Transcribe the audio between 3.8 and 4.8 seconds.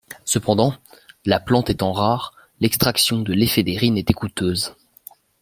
était coûteuse.